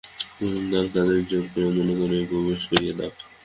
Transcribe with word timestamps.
সুতরাং 0.35 0.85
তাদের 0.95 1.19
জোর 1.29 1.45
করে 1.51 1.67
মনে 1.91 2.17
প্রবেশ 2.29 2.61
করিয়ে 2.69 2.93
দাও। 2.99 3.11